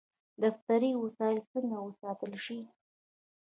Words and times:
دفتري 0.43 0.91
وسایل 1.03 1.39
څنګه 1.51 1.77
وساتل 1.87 2.33
شي؟ 2.45 2.59